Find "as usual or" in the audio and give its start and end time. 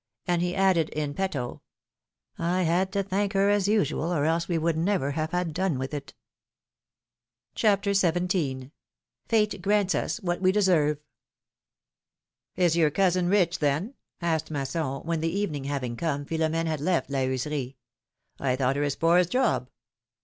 3.51-4.25